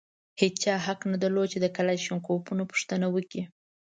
هېچا 0.41 0.73
حق 0.85 0.99
نه 1.11 1.17
درلود 1.23 1.47
چې 1.53 1.57
د 1.61 1.65
کلاشینکوفونو 1.77 2.63
پوښتنه 2.71 3.05
وکړي. 3.11 3.43